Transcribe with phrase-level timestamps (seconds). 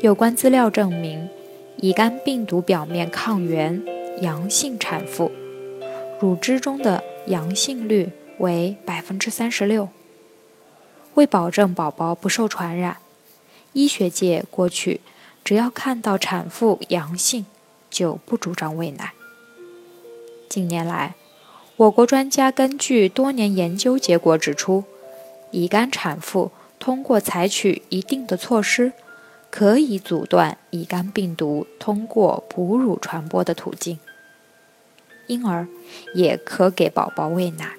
[0.00, 1.28] 有关资料证明，
[1.78, 3.82] 乙肝病毒表面抗原
[4.20, 5.32] 阳性产妇，
[6.20, 9.88] 乳汁中的阳性率为百分之三十六。
[11.14, 12.98] 为保证宝宝不受传染，
[13.72, 15.00] 医学界过去
[15.42, 17.44] 只要看到产妇阳性，
[17.90, 19.14] 就不主张喂奶。
[20.48, 21.16] 近年来，
[21.76, 24.84] 我国专家根据多年研究结果指出，
[25.50, 28.92] 乙肝产妇通过采取一定的措施。
[29.50, 33.98] 可以阻断乙肝病毒通过哺乳传播的途径，
[35.26, 35.66] 因而
[36.14, 37.76] 也可给宝宝喂奶。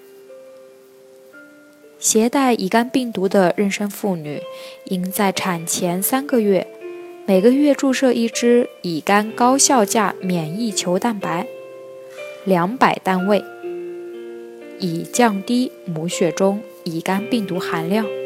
[2.00, 4.42] 携带乙肝病毒的妊娠妇女，
[4.86, 6.66] 应在产前三个月
[7.26, 11.46] 每个月注射一支乙肝高效价免疫球蛋白
[12.46, 13.44] 两百单位，
[14.80, 18.19] 以降低母血中乙肝病毒含量。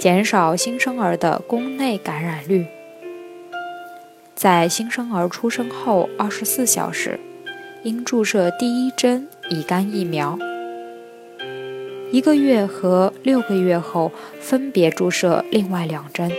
[0.00, 2.64] 减少新生儿的宫内感染率。
[4.34, 7.20] 在新生儿出生后二十四小时，
[7.82, 10.38] 应注射第一针乙肝疫苗。
[12.10, 16.32] 一个月和六个月后分别注射另外两针。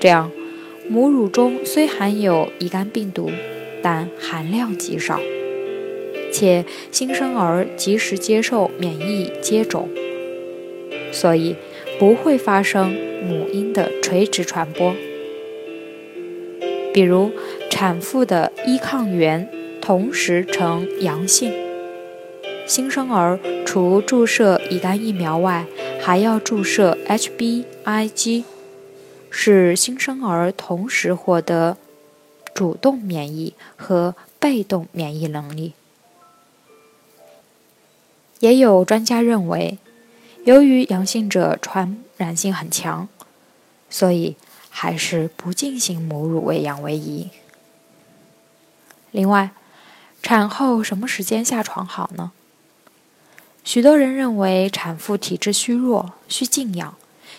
[0.00, 0.32] 这样，
[0.88, 3.30] 母乳中虽含有乙肝病毒，
[3.80, 5.20] 但含量极少，
[6.32, 9.88] 且新生儿及时接受免疫接种，
[11.12, 11.54] 所以。
[12.00, 12.90] 不会发生
[13.22, 14.94] 母婴的垂直传播，
[16.94, 17.30] 比如
[17.68, 19.46] 产妇的一抗原
[19.82, 21.52] 同时呈阳性，
[22.66, 25.66] 新生儿除注射乙肝疫苗外，
[26.00, 28.44] 还要注射 HBIG，
[29.28, 31.76] 使新生儿同时获得
[32.54, 35.74] 主动免疫和被动免疫能力。
[38.38, 39.76] 也有专家认为。
[40.44, 43.08] 由于阳性者传染性很强，
[43.90, 44.36] 所以
[44.70, 47.28] 还是不进行母乳喂养为宜。
[49.10, 49.50] 另外，
[50.22, 52.32] 产后什么时间下床好呢？
[53.62, 56.94] 许多人认为产妇体质虚弱，需静养，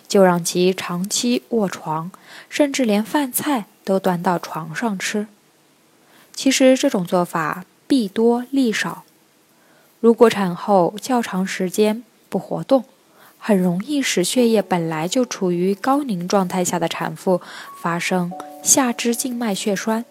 [0.07, 2.11] 就让其长期卧床，
[2.49, 5.27] 甚至连饭菜都端到床上吃。
[6.35, 9.03] 其实这种做法弊多利少。
[9.99, 12.85] 如果产后较长时间，不活动，
[13.37, 17.41] 很容易使血液本来就处于高凝状态下的产妇
[17.81, 18.31] 发生
[18.63, 20.05] 下肢静脉血栓，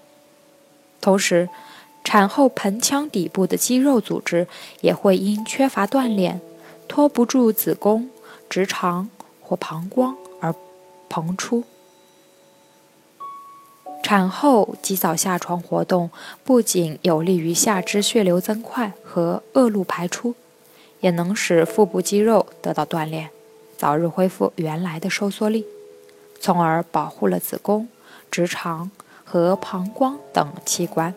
[1.01, 1.49] 同时，
[2.05, 4.47] 产后盆腔底部的肌肉组织
[4.83, 6.43] 也会因缺乏锻炼，
[6.87, 8.11] 托不住子宫、
[8.51, 9.09] 直肠
[9.41, 10.55] 或膀胱而
[11.09, 11.65] 膨出。
[14.03, 16.11] 产后及早下床活动，
[16.43, 20.35] 不仅有利于下肢血流增快和恶露排出。
[21.01, 23.31] 也能使腹部肌肉得到锻炼，
[23.77, 25.67] 早日恢复原来的收缩力，
[26.39, 27.89] 从而保护了子宫、
[28.31, 28.91] 直肠
[29.25, 31.15] 和膀胱等器官。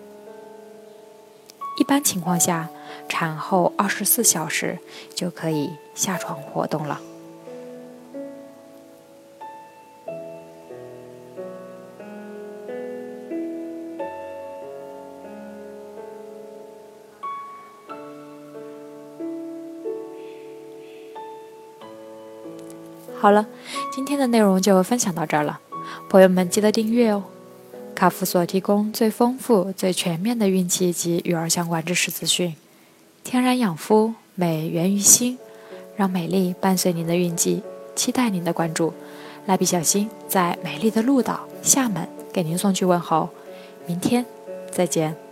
[1.78, 2.70] 一般情况下，
[3.10, 4.80] 产后二十四小时
[5.16, 7.02] 就可以下床活动了。
[23.24, 23.48] 好了，
[23.90, 25.58] 今天的内容就分享到这儿了，
[26.10, 27.24] 朋友们记得订阅哦。
[27.96, 32.54] 卡夫所提供最丰富、最全面的孕期及育儿相关知识资讯，
[33.24, 35.40] 天然养肤，美源于心，
[35.96, 37.64] 让美丽伴随您的孕期，
[37.96, 38.94] 期待您的关注。
[39.46, 43.30] 蜡笔小新在美丽的鹭岛厦门给您送去问候，
[43.88, 44.26] 明天
[44.70, 45.23] 再见。